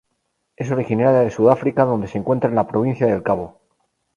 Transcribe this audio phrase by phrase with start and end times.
[0.55, 3.61] Es originaria de Sudáfrica donde se encuentra en la Provincia del Cabo.